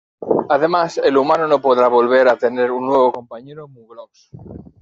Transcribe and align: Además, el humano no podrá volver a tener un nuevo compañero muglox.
Además, 0.49 0.97
el 0.97 1.15
humano 1.15 1.47
no 1.47 1.61
podrá 1.61 1.87
volver 1.87 2.27
a 2.27 2.35
tener 2.35 2.71
un 2.71 2.87
nuevo 2.87 3.11
compañero 3.11 3.67
muglox. 3.67 4.31